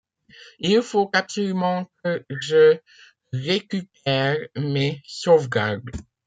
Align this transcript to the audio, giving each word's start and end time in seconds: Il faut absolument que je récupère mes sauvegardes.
Il 0.57 0.81
faut 0.81 1.11
absolument 1.13 1.87
que 2.03 2.25
je 2.39 2.79
récupère 3.33 4.39
mes 4.57 4.99
sauvegardes. 5.05 5.91